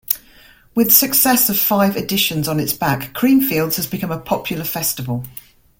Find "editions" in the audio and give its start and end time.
1.95-2.47